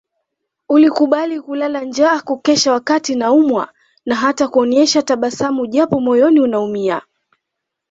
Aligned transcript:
Ulikubali 0.69 1.41
kulala 1.41 1.81
njaa 1.83 2.21
kukesha 2.21 2.71
wakati 2.71 3.15
naumwa 3.15 3.69
na 4.05 4.15
hata 4.15 4.47
kuonyesha 4.47 5.01
tabasamu 5.03 5.67
japo 5.67 5.99
moyoni 5.99 6.39
unaumia 6.39 7.01